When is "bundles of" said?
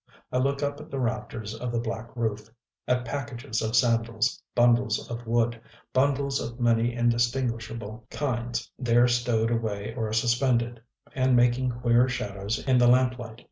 4.55-5.27, 5.93-6.59